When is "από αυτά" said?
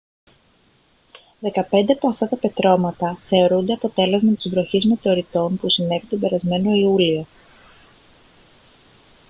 1.93-2.27